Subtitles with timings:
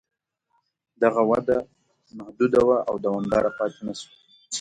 [1.03, 1.57] دغه وده
[2.19, 4.13] محدوده وه او دوامداره پاتې نه شوه